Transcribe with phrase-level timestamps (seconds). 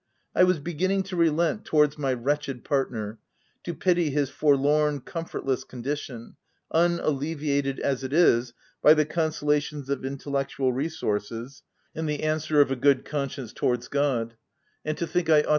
[0.33, 3.19] I was be ginning to relent towards my wretched partner—
[3.65, 6.37] to pity his forlorn, comfortless condition,
[6.71, 8.51] unalleviated as it is
[8.81, 11.61] by the consolations of in tellectual resources
[11.93, 14.33] and the answer of a good conscience towards God—
[14.83, 15.49] and to think 1 ought OP W1LDFELL HALL.